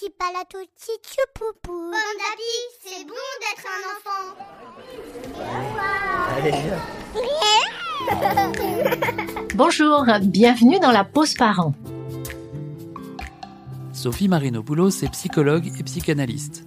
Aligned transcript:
petit 0.00 0.10
palatouti 0.10 0.92
poupou. 1.34 1.90
Bon 1.90 1.98
c'est 2.82 3.04
bon 3.04 3.14
d'être 3.40 3.66
un 3.66 3.82
enfant. 3.96 4.24
Bonjour, 9.54 10.06
bienvenue 10.22 10.78
dans 10.80 10.92
la 10.92 11.04
pause 11.04 11.34
parent. 11.34 11.74
Sophie 13.92 14.28
Marinopoulos 14.28 15.02
est 15.02 15.10
psychologue 15.10 15.70
et 15.78 15.82
psychanalyste. 15.82 16.64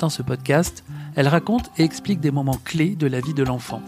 Dans 0.00 0.10
ce 0.10 0.22
podcast, 0.22 0.84
elle 1.16 1.26
raconte 1.28 1.70
et 1.78 1.84
explique 1.84 2.20
des 2.20 2.30
moments 2.30 2.60
clés 2.64 2.94
de 2.94 3.08
la 3.08 3.20
vie 3.20 3.34
de 3.34 3.42
l'enfant. 3.42 3.82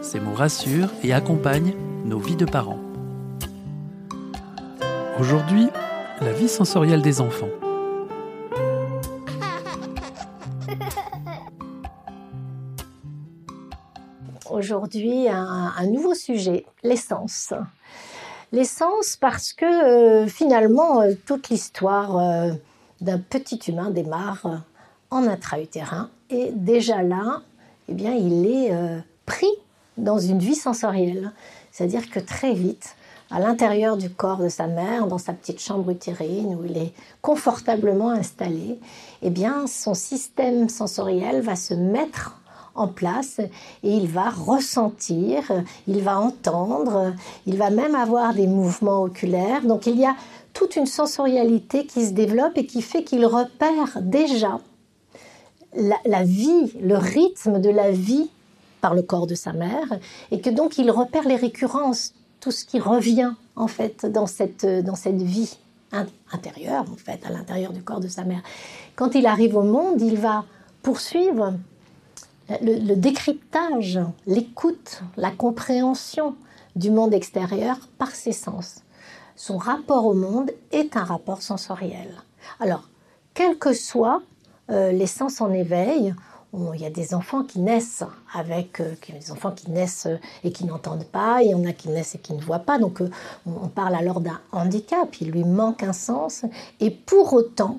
Ces 0.00 0.20
mots 0.20 0.34
rassurent 0.34 0.92
et 1.02 1.12
accompagnent 1.12 1.74
nos 2.04 2.18
vies 2.18 2.36
de 2.36 2.46
parents. 2.46 2.80
Aujourd'hui, 5.18 5.68
la 6.20 6.32
vie 6.32 6.48
sensorielle 6.48 7.02
des 7.02 7.20
enfants. 7.20 7.48
Aujourd'hui, 14.50 15.28
un, 15.28 15.86
nouveau 15.86 16.14
sujet, 16.14 16.64
l'essence. 16.82 17.52
L'essence 18.52 19.16
parce 19.20 19.52
que 19.52 19.64
euh, 19.66 20.28
finalement, 20.28 21.02
euh, 21.02 21.12
toute 21.26 21.50
l'histoire 21.50 22.16
euh, 22.16 22.52
d'un 23.00 23.18
petit 23.18 23.60
humain 23.68 23.90
démarre 23.90 24.62
en 25.10 25.26
intra-utérin 25.26 26.08
et 26.30 26.52
déjà 26.52 27.02
là, 27.02 27.42
eh 27.88 27.92
il 27.92 28.46
est 28.46 28.72
pris 29.26 29.50
dans 29.96 30.18
une 30.18 30.38
vie 30.38 30.54
sensorielle. 30.54 31.32
C'est-à-dire 31.70 32.10
que 32.10 32.18
très 32.18 32.54
vite, 32.54 32.96
à 33.30 33.40
l'intérieur 33.40 33.96
du 33.96 34.10
corps 34.10 34.38
de 34.38 34.48
sa 34.48 34.66
mère, 34.66 35.06
dans 35.06 35.18
sa 35.18 35.32
petite 35.32 35.60
chambre 35.60 35.90
utérine 35.90 36.54
où 36.54 36.64
il 36.64 36.76
est 36.76 36.92
confortablement 37.22 38.10
installé, 38.10 38.78
eh 39.22 39.30
bien, 39.30 39.66
son 39.66 39.94
système 39.94 40.68
sensoriel 40.68 41.40
va 41.40 41.56
se 41.56 41.74
mettre 41.74 42.40
en 42.76 42.88
place 42.88 43.38
et 43.38 43.90
il 43.90 44.06
va 44.06 44.30
ressentir, 44.30 45.50
il 45.88 46.02
va 46.02 46.20
entendre, 46.20 47.14
il 47.46 47.56
va 47.56 47.70
même 47.70 47.94
avoir 47.94 48.34
des 48.34 48.46
mouvements 48.46 49.02
oculaires. 49.02 49.62
Donc 49.62 49.86
il 49.86 49.98
y 49.98 50.04
a 50.04 50.14
toute 50.52 50.76
une 50.76 50.86
sensorialité 50.86 51.86
qui 51.86 52.06
se 52.06 52.12
développe 52.12 52.56
et 52.56 52.66
qui 52.66 52.82
fait 52.82 53.02
qu'il 53.02 53.26
repère 53.26 53.98
déjà 54.02 54.58
la, 55.74 55.96
la, 56.04 56.22
vie, 56.22 56.72
le 56.80 56.96
rythme 56.96 57.60
de 57.60 57.70
la 57.70 57.90
vie 57.90 58.30
par 58.80 58.94
le 58.94 59.02
corps 59.02 59.26
de 59.26 59.34
sa 59.34 59.52
mère 59.52 59.98
et 60.30 60.40
que 60.40 60.50
donc 60.50 60.78
il 60.78 60.90
repère 60.90 61.26
les 61.26 61.36
récurrences 61.36 62.14
tout 62.46 62.52
ce 62.52 62.64
qui 62.64 62.78
revient 62.78 63.32
en 63.56 63.66
fait 63.66 64.06
dans 64.06 64.28
cette, 64.28 64.64
dans 64.64 64.94
cette 64.94 65.20
vie 65.20 65.58
intérieure, 66.30 66.84
en 66.88 66.94
fait, 66.94 67.26
à 67.26 67.30
l'intérieur 67.30 67.72
du 67.72 67.82
corps 67.82 67.98
de 67.98 68.06
sa 68.06 68.22
mère. 68.22 68.40
Quand 68.94 69.16
il 69.16 69.26
arrive 69.26 69.56
au 69.56 69.64
monde, 69.64 70.00
il 70.00 70.16
va 70.16 70.44
poursuivre 70.80 71.54
le, 72.62 72.94
décryptage, 72.94 73.98
l'écoute, 74.28 75.02
la 75.16 75.32
compréhension 75.32 76.36
du 76.76 76.92
monde 76.92 77.14
extérieur 77.14 77.78
par 77.98 78.12
ses 78.12 78.30
sens. 78.30 78.84
Son 79.34 79.56
rapport 79.56 80.06
au 80.06 80.14
monde 80.14 80.52
est 80.70 80.96
un 80.96 81.02
rapport 81.02 81.42
sensoriel. 81.42 82.14
Alors, 82.60 82.88
quels 83.34 83.58
que 83.58 83.72
soient 83.72 84.22
euh, 84.70 84.92
les 84.92 85.08
sens 85.08 85.40
en 85.40 85.52
éveil, 85.52 86.14
il 86.52 86.80
y 86.80 86.86
a 86.86 86.90
des 86.90 87.14
enfants 87.14 87.42
qui 87.42 87.60
naissent 87.60 88.04
avec 88.34 88.80
euh, 88.80 88.94
des 89.12 89.30
enfants 89.30 89.50
qui 89.52 89.70
naissent 89.70 90.06
euh, 90.06 90.18
et 90.44 90.52
qui 90.52 90.64
n'entendent 90.64 91.04
pas, 91.04 91.42
il 91.42 91.50
y 91.50 91.54
en 91.54 91.64
a 91.64 91.72
qui 91.72 91.88
naissent 91.88 92.14
et 92.14 92.18
qui 92.18 92.32
ne 92.32 92.40
voient 92.40 92.60
pas. 92.60 92.78
Donc 92.78 93.00
euh, 93.00 93.10
on 93.46 93.68
parle 93.68 93.94
alors 93.94 94.20
d'un 94.20 94.40
handicap, 94.52 95.14
il 95.20 95.30
lui 95.30 95.44
manque 95.44 95.82
un 95.82 95.92
sens 95.92 96.44
et 96.80 96.90
pour 96.90 97.32
autant 97.32 97.78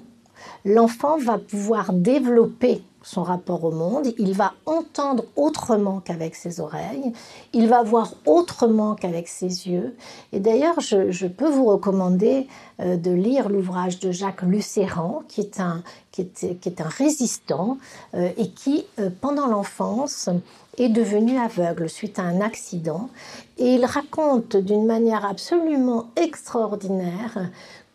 l'enfant 0.66 1.18
va 1.18 1.38
pouvoir 1.38 1.94
développer 1.94 2.84
son 3.08 3.24
rapport 3.24 3.64
au 3.64 3.72
monde, 3.72 4.08
il 4.18 4.34
va 4.34 4.54
entendre 4.66 5.24
autrement 5.38 6.02
qu'avec 6.02 6.36
ses 6.36 6.60
oreilles, 6.60 7.14
il 7.54 7.70
va 7.70 7.82
voir 7.82 8.14
autrement 8.26 8.96
qu'avec 8.96 9.30
ses 9.30 9.70
yeux. 9.70 9.96
Et 10.34 10.42
d'ailleurs, 10.42 10.82
je, 10.82 11.28
peux 11.28 11.48
vous 11.48 11.64
recommander 11.64 12.48
euh, 12.82 12.98
de 12.98 13.12
lire 13.12 13.48
l'ouvrage 13.48 14.00
de 14.00 14.12
Jacques 14.12 14.42
Lucéran, 14.42 15.24
qui 15.30 15.40
est 15.40 15.62
un, 15.62 15.84
qui 16.12 16.24
est, 16.24 16.60
qui 16.60 16.68
est 16.68 16.82
un 16.82 16.90
résistant 16.90 17.78
euh, 18.14 18.30
et 18.36 18.50
qui, 18.50 18.86
euh, 19.00 19.10
pendant 19.22 19.48
l'enfance, 19.48 20.30
est 20.78 20.90
devenu 20.90 21.40
aveugle 21.40 21.90
suite 21.90 22.20
à 22.20 22.24
un 22.24 22.42
accident. 22.42 23.10
Et 23.58 23.76
il 23.76 23.86
raconte 23.86 24.58
d'une 24.58 24.86
manière 24.86 25.26
absolument 25.26 26.10
extraordinaire 26.18 27.50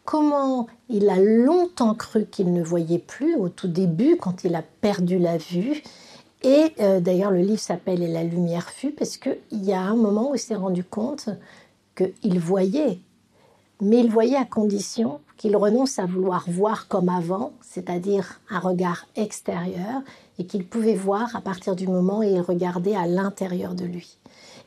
comment 0.04 0.66
il 0.88 1.08
a 1.08 1.16
longtemps 1.16 1.94
cru 1.94 2.26
qu'il 2.26 2.52
ne 2.52 2.62
voyait 2.62 2.98
plus 2.98 3.36
au 3.36 3.48
tout 3.48 3.68
début, 3.68 4.16
quand 4.16 4.44
il 4.44 4.54
a 4.54 4.62
perdu 4.62 5.18
la 5.18 5.38
vue. 5.38 5.82
Et 6.42 6.72
euh, 6.80 7.00
d'ailleurs, 7.00 7.30
le 7.30 7.40
livre 7.40 7.60
s'appelle 7.60 8.02
Et 8.02 8.08
la 8.08 8.24
lumière 8.24 8.70
fut, 8.70 8.91
parce 8.91 9.16
qu'il 9.16 9.38
y 9.52 9.72
a 9.72 9.80
un 9.80 9.96
moment 9.96 10.30
où 10.30 10.34
il 10.34 10.41
s'est 10.41 10.54
rendu 10.54 10.82
compte 10.82 11.28
qu'il 11.94 12.41
voyait, 12.41 12.98
mais 13.80 14.00
il 14.00 14.10
voyait 14.10 14.36
à 14.36 14.44
condition 14.44 15.20
qu'il 15.36 15.56
renonce 15.56 15.98
à 15.98 16.06
vouloir 16.06 16.44
voir 16.48 16.88
comme 16.88 17.08
avant, 17.08 17.52
c'est-à-dire 17.60 18.41
un 18.48 18.60
regard 18.60 19.06
extérieur, 19.16 20.02
et 20.38 20.46
qu'il 20.46 20.66
pouvait 20.66 20.94
voir 20.94 21.34
à 21.36 21.41
partir 21.41 21.76
du 21.76 21.86
moment 21.86 22.20
où 22.20 22.22
il 22.22 22.41
regardait 22.41 22.96
à 22.96 23.06
l'intérieur 23.06 23.74
de 23.74 23.84
lui. 23.84 24.18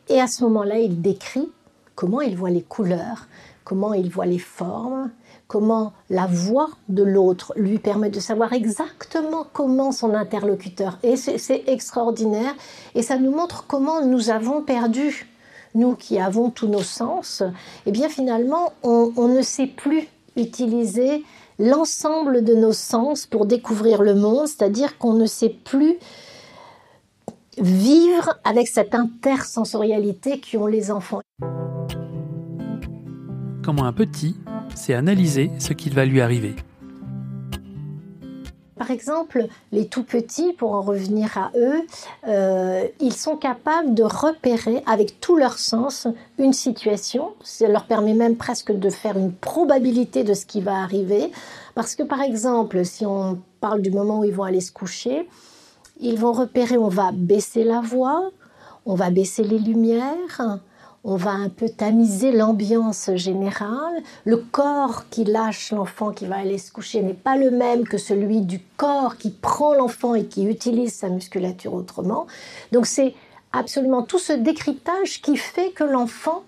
Et 0.09 0.21
à 0.21 0.27
ce 0.27 0.43
moment-là, 0.43 0.79
il 0.79 1.01
décrit 1.01 1.49
comment 1.95 2.21
il 2.21 2.35
voit 2.35 2.49
les 2.49 2.61
couleurs, 2.61 3.27
comment 3.63 3.93
il 3.93 4.09
voit 4.09 4.25
les 4.25 4.39
formes, 4.39 5.11
comment 5.47 5.93
la 6.09 6.27
voix 6.27 6.69
de 6.89 7.03
l'autre 7.03 7.53
lui 7.55 7.79
permet 7.79 8.09
de 8.09 8.19
savoir 8.19 8.53
exactement 8.53 9.45
comment 9.53 9.91
son 9.91 10.13
interlocuteur 10.13 10.97
est. 11.03 11.15
C'est 11.15 11.63
extraordinaire 11.67 12.53
et 12.93 13.01
ça 13.01 13.17
nous 13.17 13.31
montre 13.31 13.65
comment 13.67 14.05
nous 14.05 14.29
avons 14.29 14.61
perdu, 14.61 15.27
nous 15.73 15.95
qui 15.95 16.19
avons 16.19 16.49
tous 16.49 16.67
nos 16.67 16.83
sens, 16.83 17.41
et 17.41 17.87
eh 17.87 17.91
bien 17.91 18.09
finalement 18.09 18.73
on, 18.83 19.11
on 19.17 19.27
ne 19.27 19.41
sait 19.41 19.67
plus 19.67 20.07
utiliser 20.35 21.23
l'ensemble 21.59 22.43
de 22.43 22.53
nos 22.53 22.73
sens 22.73 23.25
pour 23.25 23.45
découvrir 23.45 24.01
le 24.01 24.15
monde, 24.15 24.47
c'est-à-dire 24.47 24.97
qu'on 24.97 25.13
ne 25.13 25.25
sait 25.25 25.49
plus 25.49 25.97
vivre 27.57 28.37
avec 28.43 28.67
cette 28.67 28.93
intersensorialité 28.93 30.41
qu'ont 30.41 30.67
les 30.67 30.91
enfants. 30.91 31.21
Comment 33.65 33.85
un 33.85 33.93
petit 33.93 34.35
c'est 34.75 34.93
analyser 34.93 35.49
ce 35.57 35.73
qu'il 35.73 35.95
va 35.95 36.05
lui 36.05 36.21
arriver. 36.21 36.55
Par 38.77 38.91
exemple, 38.91 39.47
les 39.71 39.87
tout 39.87 40.03
petits, 40.03 40.53
pour 40.53 40.73
en 40.73 40.81
revenir 40.81 41.35
à 41.35 41.51
eux, 41.55 41.81
euh, 42.27 42.85
ils 42.99 43.13
sont 43.13 43.37
capables 43.37 43.95
de 43.95 44.03
repérer 44.03 44.83
avec 44.85 45.19
tout 45.19 45.35
leur 45.35 45.57
sens 45.57 46.07
une 46.37 46.53
situation. 46.53 47.33
Ça 47.41 47.67
leur 47.67 47.85
permet 47.85 48.13
même 48.13 48.35
presque 48.35 48.71
de 48.71 48.89
faire 48.91 49.17
une 49.17 49.33
probabilité 49.33 50.23
de 50.23 50.35
ce 50.35 50.45
qui 50.45 50.61
va 50.61 50.75
arriver. 50.75 51.31
Parce 51.73 51.95
que 51.95 52.03
par 52.03 52.21
exemple, 52.21 52.85
si 52.85 53.03
on 53.03 53.41
parle 53.61 53.81
du 53.81 53.89
moment 53.89 54.19
où 54.19 54.25
ils 54.25 54.33
vont 54.33 54.43
aller 54.43 54.61
se 54.61 54.71
coucher, 54.71 55.27
ils 55.99 56.19
vont 56.19 56.33
repérer, 56.33 56.77
on 56.77 56.89
va 56.89 57.11
baisser 57.11 57.63
la 57.63 57.81
voix, 57.81 58.29
on 58.85 58.93
va 58.93 59.09
baisser 59.09 59.43
les 59.43 59.57
lumières, 59.57 60.59
on 61.07 61.17
va 61.17 61.31
un 61.31 61.49
peu 61.49 61.69
tamiser 61.69 62.31
l'ambiance 62.31 63.11
générale. 63.13 64.01
Le 64.25 64.37
corps 64.37 65.07
qui 65.09 65.23
lâche 65.23 65.71
l'enfant 65.71 66.11
qui 66.11 66.25
va 66.25 66.37
aller 66.37 66.57
se 66.57 66.71
coucher 66.71 67.03
n'est 67.03 67.13
pas 67.13 67.37
le 67.37 67.51
même 67.51 67.87
que 67.87 67.99
celui 67.99 68.41
du 68.41 68.59
corps 68.75 69.17
qui 69.17 69.29
prend 69.29 69.75
l'enfant 69.75 70.15
et 70.15 70.25
qui 70.25 70.45
utilise 70.45 70.95
sa 70.95 71.09
musculature 71.09 71.75
autrement. 71.75 72.25
Donc 72.71 72.87
c'est 72.87 73.13
absolument 73.53 74.01
tout 74.01 74.17
ce 74.17 74.33
décryptage 74.33 75.21
qui 75.21 75.37
fait 75.37 75.69
que 75.69 75.83
l'enfant 75.83 76.43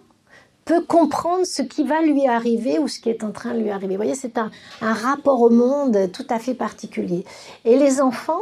peut 0.66 0.82
comprendre 0.82 1.46
ce 1.46 1.62
qui 1.62 1.84
va 1.84 2.02
lui 2.02 2.28
arriver 2.28 2.80
ou 2.80 2.88
ce 2.88 3.00
qui 3.00 3.10
est 3.10 3.24
en 3.24 3.32
train 3.32 3.54
de 3.54 3.60
lui 3.60 3.70
arriver. 3.70 3.94
Vous 3.94 4.02
voyez, 4.02 4.16
c'est 4.16 4.40
un, 4.40 4.50
rapport 4.82 5.40
au 5.40 5.52
monde 5.52 6.12
tout 6.12 6.26
à 6.32 6.40
fait 6.40 6.56
particulier. 6.56 7.26
Et 7.64 7.78
les 7.78 8.02
enfants, 8.02 8.42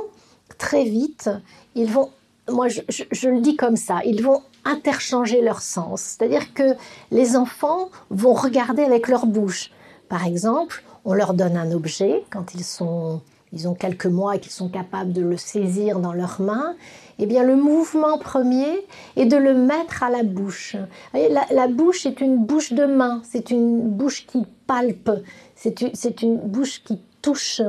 très 0.58 0.86
vite, 0.86 1.30
ils 1.76 1.92
vont, 1.92 2.10
moi 2.50 2.68
je 2.70 3.28
le 3.28 3.42
dis 3.42 3.58
comme 3.58 3.76
ça, 3.76 4.00
ils 4.06 4.24
vont 4.24 4.42
interchanger 4.66 5.42
leur 5.42 5.62
sens. 5.62 6.02
C'est-à-dire 6.02 6.54
que 6.54 6.76
les 7.12 7.38
enfants 7.38 7.90
vont 8.10 8.34
regarder 8.34 8.84
avec 8.84 9.08
leur 9.08 9.26
bouche. 9.26 9.72
Par 10.10 10.26
exemple, 10.26 10.84
on 11.06 11.14
leur 11.14 11.34
donne 11.34 11.56
un 11.58 11.72
objet 11.72 12.24
quand 12.30 12.54
ils 12.56 12.64
sont 12.64 13.22
ils 13.54 13.70
ont 13.70 13.74
quelques 13.74 14.06
mois 14.06 14.36
et 14.36 14.40
qu'ils 14.40 14.52
sont 14.52 14.68
capables 14.68 15.14
de 15.14 15.22
le 15.22 15.38
saisir 15.38 16.00
dans 16.00 16.12
leurs 16.12 16.42
mains, 16.42 16.76
eh 17.20 17.26
bien 17.26 17.44
le 17.44 17.56
mouvement 17.56 18.18
premier 18.18 18.86
est 19.16 19.26
de 19.26 19.38
le 19.38 19.54
mettre 19.54 20.04
à 20.04 20.10
la 20.10 20.24
bouche. 20.24 20.76
La, 21.14 21.46
la 21.50 21.68
bouche 21.68 22.06
est 22.06 22.20
une 22.20 22.38
bouche 22.38 22.74
de 22.74 22.86
main, 22.86 23.22
c'est 23.24 23.52
une 23.52 23.82
bouche 23.90 24.26
qui 24.28 24.46
palpe, 24.68 25.10
c'est 25.56 25.82
une, 25.82 25.92
une, 26.22 26.38
bouche 26.38 26.84
qui 26.84 27.00
touche. 27.22 27.62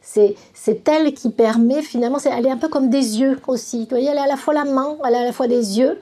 C'est 0.00 0.88
elle 0.88 1.12
qui 1.14 1.30
permet 1.30 1.82
finalement, 1.82 2.18
elle 2.24 2.46
est 2.46 2.50
un 2.50 2.56
peu 2.56 2.68
comme 2.68 2.88
des 2.88 3.20
yeux 3.20 3.38
aussi. 3.46 3.80
Vous 3.80 3.90
voyez, 3.90 4.08
elle 4.10 4.18
a 4.18 4.24
à 4.24 4.28
la 4.28 4.36
fois 4.36 4.54
la 4.54 4.64
main, 4.64 4.96
elle 5.06 5.14
a 5.14 5.20
à 5.20 5.24
la 5.24 5.32
fois 5.32 5.46
des 5.46 5.78
yeux. 5.78 5.98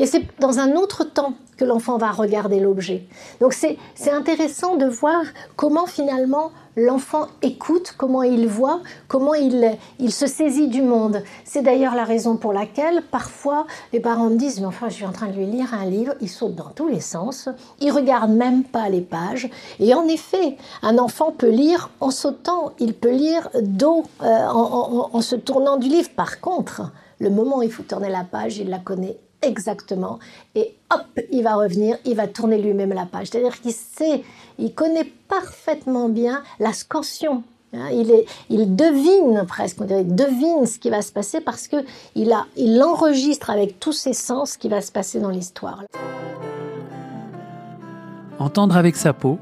Et 0.00 0.06
c'est 0.06 0.24
dans 0.40 0.58
un 0.58 0.76
autre 0.76 1.04
temps 1.04 1.34
que 1.58 1.66
l'enfant 1.66 1.98
va 1.98 2.10
regarder 2.10 2.58
l'objet. 2.58 3.06
Donc 3.40 3.52
c'est 3.52 3.76
intéressant 4.10 4.76
de 4.76 4.86
voir 4.86 5.20
comment 5.56 5.84
finalement 5.84 6.52
l'enfant 6.74 7.26
écoute, 7.42 7.92
comment 7.98 8.22
il 8.22 8.48
voit, 8.48 8.80
comment 9.08 9.34
il, 9.34 9.76
il 9.98 10.10
se 10.10 10.26
saisit 10.26 10.68
du 10.68 10.80
monde. 10.80 11.22
C'est 11.44 11.60
d'ailleurs 11.60 11.94
la 11.94 12.04
raison 12.04 12.38
pour 12.38 12.54
laquelle 12.54 13.02
parfois 13.10 13.66
les 13.92 14.00
parents 14.00 14.30
me 14.30 14.36
disent, 14.36 14.60
mais 14.60 14.66
enfin 14.66 14.88
je 14.88 14.94
suis 14.94 15.04
en 15.04 15.12
train 15.12 15.28
de 15.28 15.34
lui 15.34 15.44
lire 15.44 15.74
un 15.74 15.84
livre, 15.84 16.14
il 16.22 16.30
saute 16.30 16.54
dans 16.54 16.70
tous 16.70 16.88
les 16.88 17.00
sens, 17.00 17.50
il 17.80 17.92
regarde 17.92 18.30
même 18.30 18.64
pas 18.64 18.88
les 18.88 19.02
pages. 19.02 19.50
Et 19.80 19.92
en 19.92 20.08
effet, 20.08 20.56
un 20.80 20.96
enfant 20.96 21.30
peut 21.30 21.50
lire 21.50 21.90
en 22.00 22.10
sautant, 22.10 22.72
il 22.78 22.94
peut 22.94 23.12
lire 23.12 23.50
dos, 23.60 24.04
euh, 24.22 24.46
en, 24.46 25.10
en 25.12 25.20
se 25.20 25.36
tournant 25.36 25.76
du 25.76 25.88
livre. 25.88 26.08
Par 26.16 26.40
contre, 26.40 26.90
le 27.18 27.28
moment 27.28 27.58
où 27.58 27.62
il 27.62 27.70
faut 27.70 27.82
tourner 27.82 28.08
la 28.08 28.24
page, 28.24 28.56
il 28.56 28.70
la 28.70 28.78
connaît 28.78 29.18
exactement. 29.42 30.18
Et 30.54 30.74
hop, 30.92 31.06
il 31.30 31.42
va 31.42 31.54
revenir, 31.54 31.96
il 32.04 32.16
va 32.16 32.26
tourner 32.26 32.60
lui-même 32.60 32.92
la 32.92 33.06
page. 33.06 33.28
C'est-à-dire 33.28 33.60
qu'il 33.60 33.72
sait, 33.72 34.22
il 34.58 34.74
connaît 34.74 35.10
parfaitement 35.28 36.08
bien 36.08 36.42
la 36.58 36.72
scansion. 36.72 37.42
Hein. 37.72 37.88
il, 37.92 38.10
est, 38.10 38.26
il 38.48 38.74
devine 38.74 39.44
presque, 39.46 39.80
on 39.80 39.84
dirait, 39.84 40.02
il 40.02 40.14
devine 40.14 40.66
ce 40.66 40.80
qui 40.80 40.90
va 40.90 41.02
se 41.02 41.12
passer 41.12 41.40
parce 41.40 41.68
que 41.68 41.76
il, 42.16 42.32
a, 42.32 42.46
il 42.56 42.82
enregistre 42.82 43.48
avec 43.48 43.78
tous 43.78 43.92
ses 43.92 44.12
sens 44.12 44.52
ce 44.52 44.58
qui 44.58 44.68
va 44.68 44.80
se 44.80 44.90
passer 44.90 45.20
dans 45.20 45.30
l'histoire. 45.30 45.84
Entendre 48.40 48.76
avec 48.76 48.96
sa 48.96 49.12
peau, 49.12 49.38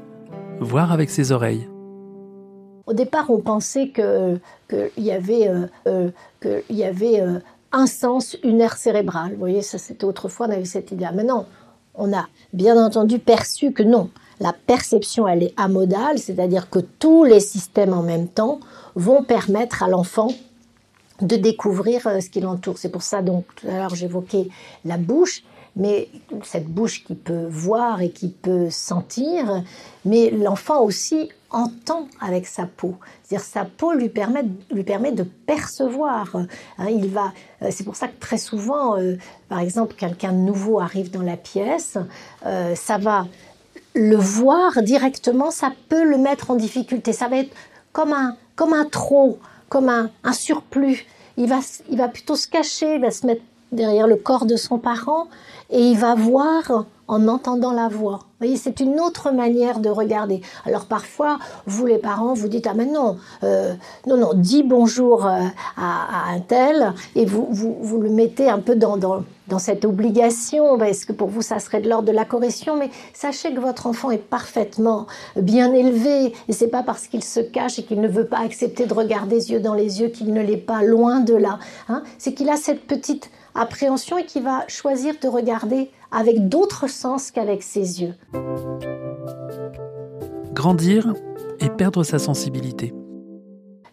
voir 0.59 0.91
avec 0.91 1.09
ses 1.09 1.31
oreilles. 1.31 1.67
Au 2.85 2.93
départ, 2.93 3.29
on 3.29 3.39
pensait 3.39 3.89
que 3.89 4.39
qu'il 4.69 5.03
y 5.03 5.11
avait, 5.11 5.47
euh, 5.47 5.67
euh, 5.87 6.09
que, 6.39 6.63
y 6.69 6.83
avait 6.83 7.19
euh, 7.19 7.39
un 7.71 7.87
sens, 7.87 8.37
une 8.43 8.61
aire 8.61 8.77
cérébrale. 8.77 9.31
Vous 9.33 9.39
voyez, 9.39 9.61
ça 9.61 9.77
c'était 9.77 10.05
autrefois, 10.05 10.47
on 10.47 10.51
avait 10.51 10.65
cette 10.65 10.91
idée. 10.91 11.05
Maintenant, 11.13 11.45
on 11.95 12.13
a 12.13 12.27
bien 12.53 12.83
entendu 12.83 13.19
perçu 13.19 13.71
que 13.71 13.83
non. 13.83 14.09
La 14.39 14.53
perception, 14.53 15.27
elle 15.27 15.43
est 15.43 15.53
amodale, 15.57 16.17
c'est-à-dire 16.17 16.69
que 16.69 16.79
tous 16.79 17.25
les 17.25 17.41
systèmes 17.41 17.93
en 17.93 18.03
même 18.03 18.27
temps 18.27 18.59
vont 18.95 19.23
permettre 19.23 19.83
à 19.83 19.89
l'enfant 19.89 20.29
de 21.21 21.35
découvrir 21.35 22.07
euh, 22.07 22.21
ce 22.21 22.29
qui 22.29 22.39
l'entoure. 22.39 22.77
C'est 22.77 22.89
pour 22.89 23.01
ça, 23.01 23.21
donc, 23.21 23.45
tout 23.55 23.67
à 23.67 23.71
l'heure, 23.71 23.95
j'évoquais 23.95 24.47
la 24.85 24.97
bouche, 24.97 25.43
mais 25.75 26.09
cette 26.43 26.67
bouche 26.67 27.03
qui 27.03 27.15
peut 27.15 27.47
voir 27.49 28.01
et 28.01 28.11
qui 28.11 28.29
peut 28.29 28.69
sentir, 28.69 29.63
mais 30.05 30.29
l'enfant 30.29 30.81
aussi 30.81 31.29
entend 31.51 32.07
avec 32.21 32.47
sa 32.47 32.65
peau. 32.65 32.95
C'est-à-dire 33.23 33.45
sa 33.45 33.65
peau 33.65 33.93
lui 33.93 34.09
permet, 34.09 34.43
de 34.43 35.23
percevoir. 35.23 36.35
Hein, 36.77 36.87
il 36.89 37.07
va, 37.07 37.33
euh, 37.61 37.69
c'est 37.71 37.83
pour 37.83 37.95
ça 37.95 38.07
que 38.07 38.19
très 38.19 38.37
souvent, 38.37 38.97
euh, 38.97 39.15
par 39.47 39.59
exemple, 39.59 39.95
quelqu'un 39.95 40.31
de 40.31 40.37
nouveau 40.37 40.79
arrive 40.79 41.11
dans 41.11 41.21
la 41.21 41.37
pièce, 41.37 41.97
euh, 42.45 42.75
ça 42.75 42.97
va 42.97 43.25
le 43.95 44.15
voir 44.15 44.83
directement, 44.83 45.51
ça 45.51 45.71
peut 45.89 46.03
le 46.03 46.17
mettre 46.17 46.51
en 46.51 46.55
difficulté. 46.55 47.13
Ça 47.13 47.27
va 47.27 47.37
être 47.37 47.55
comme 47.91 48.13
un, 48.13 48.35
comme 48.55 48.73
un 48.73 48.85
trop, 48.85 49.39
comme 49.67 49.89
un, 49.89 50.11
un 50.23 50.33
surplus. 50.33 51.05
Il 51.37 51.47
va, 51.47 51.59
il 51.89 51.97
va 51.97 52.09
plutôt 52.09 52.35
se 52.35 52.47
cacher, 52.47 52.95
il 52.95 53.01
va 53.01 53.11
se 53.11 53.25
mettre 53.25 53.41
derrière 53.71 54.07
le 54.07 54.15
corps 54.15 54.45
de 54.45 54.55
son 54.55 54.77
parent 54.77 55.27
et 55.69 55.81
il 55.81 55.97
va 55.97 56.15
voir 56.15 56.85
en 57.07 57.27
entendant 57.27 57.71
la 57.71 57.87
voix. 57.87 58.19
Vous 58.21 58.45
voyez, 58.45 58.55
c'est 58.55 58.79
une 58.79 58.99
autre 58.99 59.31
manière 59.31 59.79
de 59.79 59.89
regarder. 59.89 60.41
Alors 60.65 60.85
parfois, 60.85 61.39
vous 61.65 61.85
les 61.85 61.97
parents, 61.97 62.33
vous 62.33 62.47
dites 62.47 62.67
ah 62.67 62.73
mais 62.75 62.85
non, 62.85 63.17
euh, 63.43 63.73
non 64.07 64.17
non, 64.17 64.31
dis 64.35 64.63
bonjour 64.63 65.25
euh, 65.25 65.41
à, 65.75 66.31
un 66.31 66.39
tel 66.39 66.93
et 67.15 67.25
vous, 67.25 67.47
vous, 67.49 67.77
vous 67.81 67.99
le 67.99 68.09
mettez 68.09 68.49
un 68.49 68.59
peu 68.59 68.75
dans, 68.75 68.97
dans, 68.97 69.23
dans 69.49 69.59
cette 69.59 69.83
obligation. 69.85 70.79
Est-ce 70.81 71.05
que 71.05 71.13
pour 71.13 71.27
vous 71.27 71.41
ça 71.41 71.59
serait 71.59 71.81
de 71.81 71.89
l'ordre 71.89 72.07
de 72.07 72.13
la 72.13 72.25
correction? 72.25 72.77
Mais 72.77 72.89
sachez 73.13 73.53
que 73.53 73.59
votre 73.59 73.87
enfant 73.87 74.11
est 74.11 74.17
parfaitement 74.17 75.07
bien 75.35 75.73
élevé 75.73 76.33
et 76.47 76.53
c'est 76.53 76.67
pas 76.67 76.83
parce 76.83 77.07
qu'il 77.07 77.23
se 77.23 77.39
cache 77.39 77.79
et 77.79 77.83
qu'il 77.83 77.99
ne 77.99 78.07
veut 78.07 78.27
pas 78.27 78.39
accepter 78.39 78.85
de 78.85 78.93
regarder 78.93 79.29
les 79.35 79.51
yeux 79.51 79.59
dans 79.59 79.73
les 79.73 80.01
yeux 80.01 80.09
qu'il 80.09 80.33
ne 80.33 80.41
l'est 80.41 80.57
pas 80.57 80.83
loin 80.83 81.19
de 81.19 81.33
là. 81.33 81.59
Hein. 81.87 82.03
c'est 82.17 82.33
qu'il 82.33 82.49
a 82.49 82.57
cette 82.57 82.85
petite 82.87 83.29
appréhension 83.55 84.17
et 84.17 84.25
qui 84.25 84.39
va 84.39 84.65
choisir 84.67 85.15
de 85.21 85.27
regarder 85.27 85.91
avec 86.11 86.49
d'autres 86.49 86.87
sens 86.89 87.31
qu'avec 87.31 87.63
ses 87.63 88.01
yeux. 88.01 88.13
Grandir 90.53 91.13
et 91.59 91.69
perdre 91.69 92.03
sa 92.03 92.19
sensibilité. 92.19 92.93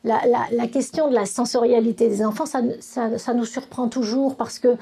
La, 0.04 0.68
question 0.68 1.10
de 1.10 1.14
la 1.14 1.26
sensorialité 1.26 2.08
des 2.08 2.24
enfants, 2.24 2.46
ça, 2.46 2.60
ça, 2.80 3.34
nous 3.34 3.44
surprend 3.44 3.88
toujours 3.88 4.36
parce 4.36 4.60
que 4.60 4.76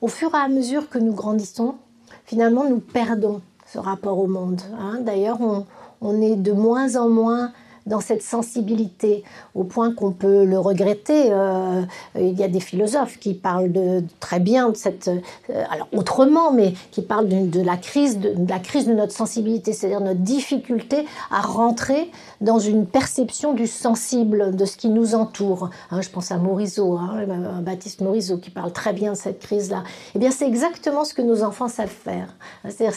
au 0.00 0.08
fur 0.08 0.34
et 0.34 0.38
à 0.38 0.48
mesure 0.48 0.88
que 0.88 0.98
nous 0.98 1.12
grandissons, 1.12 1.76
finalement, 2.24 2.68
nous 2.68 2.80
perdons 2.80 3.40
ce 3.66 3.78
rapport 3.78 4.18
au 4.18 4.26
monde. 4.26 4.60
Hein. 4.78 5.00
D'ailleurs, 5.00 5.40
on, 5.40 5.66
on, 6.00 6.20
est 6.20 6.36
de 6.36 6.52
moins 6.52 6.96
en 6.96 7.08
moins 7.08 7.52
dans 7.86 8.00
cette 8.00 8.22
sensibilité, 8.22 9.24
au 9.54 9.64
point 9.64 9.92
qu'on 9.92 10.12
peut 10.12 10.44
le 10.44 10.58
regretter. 10.58 11.28
Euh, 11.30 11.82
il 12.18 12.38
y 12.38 12.42
a 12.42 12.48
des 12.48 12.60
philosophes 12.60 13.18
qui 13.18 13.34
parlent 13.34 13.72
très 14.20 14.40
bien 14.40 14.70
de 14.70 14.76
cette, 14.76 15.08
euh, 15.08 15.64
alors 15.70 15.88
autrement, 15.92 16.52
mais 16.52 16.74
qui 16.90 17.02
parlent 17.02 17.28
de, 17.28 17.60
la 17.60 17.76
crise, 17.76 18.18
de, 18.18 18.34
la 18.48 18.58
crise 18.58 18.86
de 18.86 18.94
notre 18.94 19.12
sensibilité, 19.12 19.72
c'est-à-dire 19.72 20.00
notre 20.00 20.20
difficulté 20.20 21.04
à 21.30 21.40
rentrer 21.40 22.10
dans 22.40 22.58
une 22.58 22.86
perception 22.86 23.52
du 23.52 23.66
sensible, 23.66 24.56
de 24.56 24.64
ce 24.64 24.76
qui 24.76 24.88
nous 24.88 25.14
entoure. 25.14 25.70
Hein, 25.90 26.00
je 26.00 26.08
pense 26.08 26.30
à 26.30 26.38
Morisot, 26.38 26.96
hein, 26.96 27.26
Baptiste 27.60 28.00
Morisot, 28.00 28.38
qui 28.38 28.50
parle 28.50 28.72
très 28.72 28.92
bien 28.92 29.12
de 29.12 29.16
cette 29.16 29.40
crise-là. 29.40 29.84
Eh 30.14 30.18
bien, 30.18 30.30
c'est 30.30 30.46
exactement 30.46 31.04
ce 31.04 31.12
que 31.12 31.22
nos 31.22 31.42
enfants 31.42 31.68
savent 31.68 31.88
faire. 31.88 32.34
C'est-à-dire, 32.68 32.96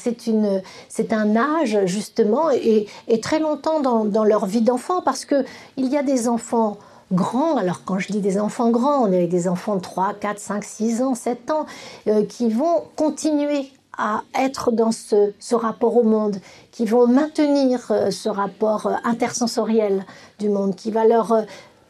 c'est 0.89 1.13
un 1.13 1.35
âge 1.35 1.79
justement, 1.85 2.51
et, 2.51 2.87
et 3.07 3.19
très 3.19 3.39
longtemps 3.39 3.81
dans, 3.81 4.05
dans 4.05 4.23
leur 4.23 4.45
vie 4.45 4.61
d'enfant 4.61 4.76
parce 5.03 5.25
que 5.25 5.45
il 5.75 5.87
y 5.87 5.97
a 5.97 6.03
des 6.03 6.27
enfants 6.27 6.77
grands, 7.11 7.57
alors 7.57 7.83
quand 7.85 7.99
je 7.99 8.11
dis 8.11 8.19
des 8.19 8.39
enfants 8.39 8.69
grands, 8.69 9.03
on 9.03 9.11
est 9.11 9.17
avec 9.17 9.29
des 9.29 9.47
enfants 9.47 9.75
de 9.75 9.81
3, 9.81 10.13
4, 10.15 10.39
5, 10.39 10.63
6 10.63 11.01
ans, 11.01 11.15
7 11.15 11.51
ans, 11.51 11.65
euh, 12.07 12.25
qui 12.25 12.49
vont 12.49 12.83
continuer 12.95 13.71
à 13.97 14.21
être 14.37 14.71
dans 14.71 14.91
ce, 14.91 15.55
rapport 15.55 15.95
au 15.95 16.03
monde, 16.03 16.37
qui 16.71 16.85
vont 16.85 17.07
maintenir 17.07 17.87
euh, 17.89 18.11
ce 18.11 18.29
rapport 18.29 18.87
euh, 18.87 18.93
intersensoriel 19.03 20.05
du 20.39 20.49
monde, 20.49 20.75
qui 20.75 20.91
va 20.91 21.05
leur, 21.05 21.45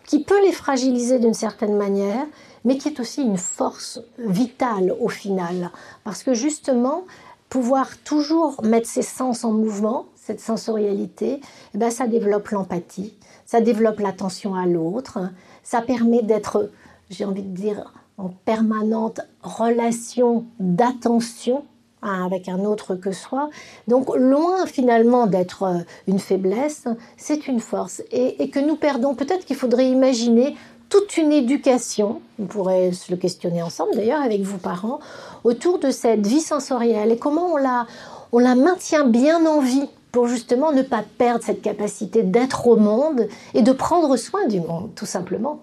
qui 0.06 0.24
peut 0.24 0.42
les 0.46 0.54
fragiliser 0.54 1.20
d'une 1.20 1.34
certaine 1.34 1.76
manière, 1.76 2.26
mais 2.64 2.78
qui 2.78 2.90
est 2.90 3.00
aussi 3.00 3.22
une 3.22 3.38
force 3.38 4.00
vitale 4.20 4.96
au 5.00 5.10
final, 5.10 5.72
parce 6.04 6.24
que 6.24 6.34
justement, 6.34 7.04
pouvoir 7.50 7.98
toujours 8.04 8.62
mettre 8.64 8.88
ses 8.88 9.02
sens 9.02 9.44
en 9.44 9.52
mouvement, 9.52 10.06
cette 10.28 10.42
sensorialité, 10.42 11.40
eh 11.74 11.78
ben, 11.78 11.90
ça 11.90 12.06
développe 12.06 12.50
l'empathie, 12.50 13.14
ça 13.46 13.62
développe 13.62 14.02
l'attention 14.02 14.56
à 14.56 14.66
l'autre, 14.66 15.20
ça 15.64 15.82
permet 15.82 16.22
d'être, 16.22 16.70
j'ai 17.10 17.24
envie 17.24 17.44
de 17.44 17.56
dire, 17.56 17.94
en 18.18 18.28
permanente 18.44 19.22
relation 19.42 20.44
d'attention 20.60 21.64
hein, 22.02 22.26
avec 22.26 22.50
un 22.50 22.66
autre 22.66 22.96
que 22.96 23.14
soi. 23.14 23.50
Donc 23.88 24.14
loin 24.18 24.66
finalement 24.66 25.28
d'être 25.28 25.64
euh, 25.64 25.78
une 26.08 26.20
faiblesse, 26.20 26.90
c'est 27.16 27.48
une 27.48 27.62
force. 27.62 28.04
Et, 28.12 28.44
et 28.44 28.50
que 28.50 28.60
nous 28.60 28.76
perdons, 28.76 29.16
peut-être 29.16 29.46
qu'il 29.46 29.56
faudrait 29.56 29.90
imaginer 29.90 30.58
toute 30.90 31.16
une 31.16 31.32
éducation, 31.32 32.22
on 32.38 32.48
pourrait 32.48 32.92
se 32.92 33.12
le 33.12 33.18
questionner 33.18 33.62
ensemble 33.62 33.96
d'ailleurs 33.96 34.22
avec 34.22 34.42
vos 34.42 34.58
parents, 34.58 35.00
autour 35.46 35.80
de 35.80 35.90
cette 35.90 36.28
vie 36.28 36.42
sensorielle 36.42 37.14
et 37.14 37.18
comment 37.18 37.54
on 37.54 37.58
la, 37.58 37.88
on 38.34 38.40
la 38.40 38.56
maintient 38.56 39.06
bien 39.06 39.46
en 39.46 39.62
vie 39.62 39.88
pour 40.18 40.28
justement 40.28 40.72
ne 40.72 40.82
pas 40.82 41.04
perdre 41.20 41.44
cette 41.44 41.62
capacité 41.62 42.24
d'être 42.24 42.66
au 42.66 42.76
monde 42.76 43.28
et 43.54 43.62
de 43.62 43.72
prendre 43.72 44.18
soin 44.18 44.48
du 44.48 44.60
monde, 44.60 44.90
tout 44.96 45.06
simplement. 45.06 45.62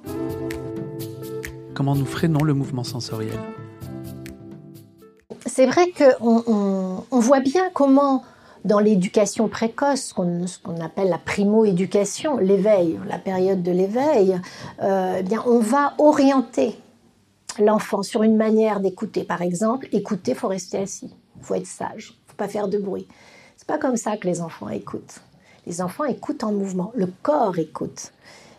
Comment 1.75 1.97
nous 1.97 2.07
freinons 2.07 2.45
le 2.45 2.55
mouvement 2.55 2.85
sensoriel? 2.85 3.37
C'est 5.45 5.67
vrai 5.67 5.91
qu'on 5.91 6.45
on, 7.11 7.19
voit 7.19 7.41
bien 7.41 7.65
comment, 7.75 8.23
dans 8.65 8.79
l'éducation 8.79 9.49
précoce, 9.49 10.15
ce 10.15 10.15
qu'on 10.15 10.81
appelle 10.81 11.09
la 11.09 11.19
primo-éducation, 11.19 12.37
l'éveil, 12.37 13.01
la 13.09 13.19
période 13.19 13.61
de 13.61 13.73
l'éveil, 13.73 14.41
euh, 14.85 15.17
eh 15.19 15.23
bien, 15.25 15.43
on 15.47 15.59
va 15.59 15.95
orienter 15.99 16.79
l'enfant 17.59 18.05
sur 18.05 18.23
une 18.23 18.37
manière 18.37 18.79
d'écouter. 18.79 19.25
Par 19.25 19.43
exemple, 19.43 19.89
écouter, 19.91 20.31
il 20.31 20.37
faut 20.37 20.47
rester 20.47 20.79
assis, 20.79 21.13
il 21.41 21.45
faut 21.45 21.57
être 21.57 21.67
sage, 21.67 22.11
il 22.11 22.27
ne 22.27 22.31
faut 22.31 22.37
pas 22.37 22.47
faire 22.47 22.69
de 22.69 22.79
bruit. 22.79 23.09
C'est 23.65 23.73
pas 23.73 23.79
comme 23.79 23.97
ça 23.97 24.19
que 24.19 24.27
les 24.27 24.43
enfants 24.43 24.69
écoutent. 24.69 25.23
Les 25.67 25.81
enfants 25.81 26.05
écoutent 26.05 26.45
en 26.45 26.53
mouvement, 26.53 26.93
le 26.95 27.07
corps 27.23 27.59
écoute. 27.59 28.13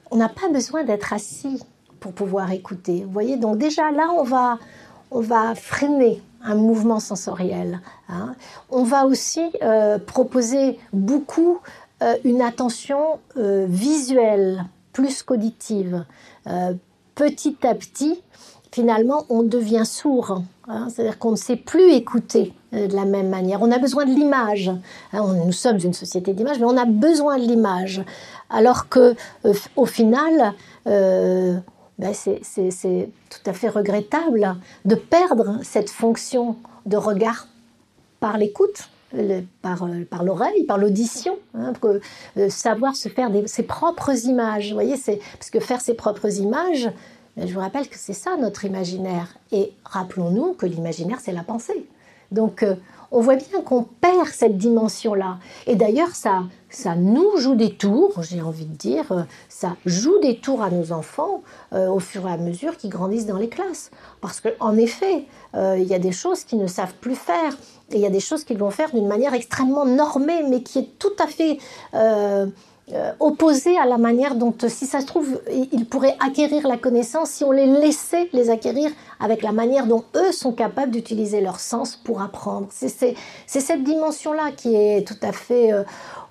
On 0.09 0.15
n'a 0.15 0.29
pas 0.29 0.49
besoin 0.51 0.83
d'être 0.83 1.13
assis 1.13 1.61
pour 1.99 2.11
pouvoir 2.11 2.51
écouter. 2.51 3.03
Vous 3.03 3.11
voyez, 3.11 3.37
donc 3.37 3.59
déjà 3.59 3.91
là, 3.91 4.09
on 4.17 4.23
va, 4.23 4.57
on 5.11 5.19
va 5.19 5.53
freiner 5.53 6.23
un 6.43 6.55
mouvement 6.55 6.99
sensoriel. 6.99 7.81
Hein. 8.09 8.33
On 8.71 8.81
va 8.81 9.05
aussi 9.05 9.51
euh, 9.61 9.99
proposer 9.99 10.79
beaucoup 10.91 11.59
euh, 12.01 12.15
une 12.23 12.41
attention 12.41 13.19
euh, 13.37 13.67
visuelle 13.69 14.65
plus 14.91 15.21
qu'auditive. 15.21 16.03
petit 17.13 17.57
à 17.61 17.75
petit, 17.75 18.23
finalement, 18.75 19.25
on 19.29 19.43
devient 19.43 19.85
sourd. 19.85 20.41
Hein. 20.67 20.89
C'est-à-dire 20.89 21.17
qu'on 21.17 21.31
ne 21.31 21.37
sait 21.37 21.55
plus 21.55 21.93
écouter 21.93 22.51
euh, 22.73 22.87
de 22.87 22.95
la 22.95 23.05
même 23.05 23.29
manière. 23.29 23.61
On 23.61 23.71
a 23.71 23.77
besoin 23.77 24.03
de 24.05 24.11
l'image. 24.11 24.69
Hein. 25.13 25.33
nous 25.45 25.53
sommes 25.53 25.79
une 25.81 25.93
société 25.93 26.33
d'image, 26.33 26.59
mais 26.59 26.65
on 26.65 26.75
a 26.75 26.83
besoin 26.83 27.37
de 27.37 27.43
l'image. 27.43 28.03
Alors 28.49 28.89
que, 28.89 29.15
euh, 29.45 29.53
au 29.77 29.85
final, 29.85 30.53
euh, 30.87 31.57
ben 31.99 32.13
c'est 32.13 33.09
tout 33.29 33.49
à 33.49 33.53
fait 33.53 33.69
regrettable 33.69 34.57
de 34.83 34.95
perdre 34.95 35.59
cette 35.63 35.89
fonction 35.89 36.57
de 36.85 36.97
regard 36.97 37.47
par 38.19 38.37
l'écoute. 38.37 38.89
par, 39.61 39.87
par 40.09 40.23
l'oreille, 40.25 40.65
par 40.65 40.77
l'audition, 40.77 41.35
hein, 41.53 41.71
savoir 42.49 42.97
se 42.97 43.07
faire 43.07 43.29
ses 43.45 43.63
propres 43.63 44.25
images. 44.25 44.67
Vous 44.69 44.73
voyez, 44.81 44.97
parce 45.39 45.49
que 45.49 45.61
faire 45.61 45.79
ses 45.79 45.93
propres 45.93 46.41
images, 46.41 46.89
je 47.37 47.53
vous 47.53 47.59
rappelle 47.59 47.87
que 47.89 47.97
c'est 47.97 48.13
ça 48.13 48.37
notre 48.37 48.65
imaginaire. 48.65 49.37
Et 49.51 49.73
rappelons-nous 49.83 50.53
que 50.53 50.65
l'imaginaire, 50.65 51.19
c'est 51.21 51.33
la 51.33 51.43
pensée. 51.43 51.87
Donc, 52.31 52.63
euh, 52.63 52.75
on 53.11 53.21
voit 53.21 53.35
bien 53.35 53.61
qu'on 53.61 53.83
perd 53.83 54.27
cette 54.27 54.57
dimension-là. 54.57 55.37
Et 55.67 55.75
d'ailleurs, 55.75 56.15
ça, 56.15 56.43
nous 56.97 57.37
joue 57.37 57.55
des 57.55 57.75
tours, 57.75 58.23
j'ai 58.23 58.41
envie 58.41 58.65
de 58.65 58.75
dire, 58.75 59.11
euh, 59.11 59.21
ça 59.47 59.75
joue 59.85 60.19
des 60.19 60.37
tours 60.37 60.61
à 60.61 60.69
nos 60.69 60.91
enfants 60.91 61.43
euh, 61.73 61.87
au 61.87 61.99
fur 61.99 62.27
et 62.27 62.31
à 62.31 62.37
mesure 62.37 62.77
qu'ils 62.77 62.89
grandissent 62.89 63.27
dans 63.27 63.37
les 63.37 63.49
classes. 63.49 63.91
Parce 64.21 64.41
qu'en 64.41 64.75
effet, 64.77 65.25
il 65.53 65.83
y 65.83 65.93
a 65.93 65.99
des 65.99 66.11
choses 66.11 66.43
qu'ils 66.43 66.59
ne 66.59 66.67
savent 66.67 66.95
plus 66.95 67.15
faire. 67.15 67.53
Et 67.91 67.95
il 67.95 68.01
y 68.01 68.05
a 68.05 68.09
des 68.09 68.19
choses 68.19 68.43
qu'ils 68.43 68.57
vont 68.57 68.71
faire 68.71 68.91
d'une 68.91 69.07
manière 69.07 69.33
extrêmement 69.33 69.85
normée, 69.85 70.43
mais 70.49 70.63
qui 70.63 70.79
est 70.79 70.89
tout 70.99 71.13
à 71.19 71.27
fait 71.27 71.59
euh, 72.93 73.13
opposé 73.19 73.75
à 73.79 73.87
la 73.87 73.97
manière 73.97 74.35
dont, 74.35 74.53
si 74.67 74.85
ça 74.85 75.01
se 75.01 75.07
trouve, 75.07 75.41
ils 75.71 75.87
pourraient 75.87 76.15
acquérir 76.23 76.67
la 76.67 76.77
connaissance 76.77 77.31
si 77.31 77.43
on 77.43 77.51
les 77.51 77.65
laissait 77.65 78.29
les 78.31 78.51
acquérir 78.51 78.91
avec 79.19 79.41
la 79.41 79.51
manière 79.51 79.87
dont 79.87 80.03
eux 80.15 80.31
sont 80.31 80.51
capables 80.51 80.91
d'utiliser 80.91 81.41
leur 81.41 81.59
sens 81.59 81.95
pour 81.95 82.21
apprendre. 82.21 82.67
C'est 82.69 83.15
cette 83.47 83.83
dimension-là 83.83 84.51
qui 84.55 84.75
est 84.75 85.07
tout 85.07 85.17
à 85.23 85.31
fait, 85.31 85.73
euh, 85.73 85.81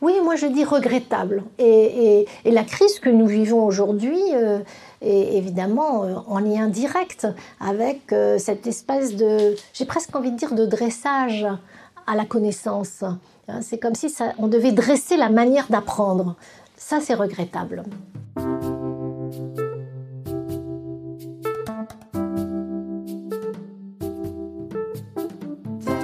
oui, 0.01 0.13
moi 0.23 0.37
je 0.37 0.47
dis 0.47 0.63
regrettable. 0.63 1.43
Et, 1.59 2.27
la 2.45 2.63
crise 2.63 3.01
que 3.01 3.11
nous 3.11 3.27
vivons 3.27 3.67
aujourd'hui 3.67 4.23
euh, 4.35 4.61
est 5.03 5.37
évidemment 5.37 6.05
en 6.29 6.39
lien 6.39 6.69
direct 6.69 7.27
avec 7.59 8.15
cette 8.39 8.69
espèce 8.69 9.17
de, 9.17 9.57
j'ai 9.73 9.87
presque 9.87 10.15
envie 10.15 10.31
de 10.31 10.37
dire, 10.37 10.55
de 10.55 10.67
dressage 10.67 11.47
à 12.07 12.15
la 12.15 12.25
connaissance. 12.25 13.05
Hein, 13.49 13.61
c'est 13.63 13.79
comme 13.79 13.95
si 13.95 14.15
on 14.39 14.49
devait 14.49 14.73
dresser 14.73 15.17
la 15.17 15.31
manière 15.31 15.67
d'apprendre. 15.69 16.37
Ça, 16.77 16.99
c'est 17.01 17.15
regrettable. 17.15 17.85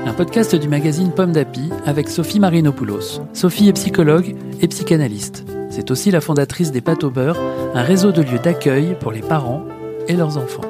Un 0.07 0.12
podcast 0.14 0.54
du 0.54 0.69
magazine 0.69 1.12
Pomme 1.12 1.33
d'Api 1.33 1.71
avec 1.87 2.09
Sophie 2.09 2.40
Marinopoulos. 2.40 3.21
Sophie 3.33 3.69
est 3.69 3.73
psychologue 3.73 4.35
et 4.61 4.69
psychanalyste. 4.69 5.45
C'est 5.71 5.90
aussi 5.90 6.11
la 6.11 6.21
fondatrice 6.21 6.73
des 6.73 6.80
Pâtes 6.80 7.04
au 7.04 7.11
beurre, 7.11 7.38
un 7.75 7.83
réseau 7.83 8.12
de 8.12 8.23
lieux 8.23 8.38
d'accueil 8.38 8.97
pour 8.99 9.12
les 9.12 9.23
parents 9.23 9.62
et 10.09 10.14
leurs 10.14 10.37
enfants. 10.37 10.70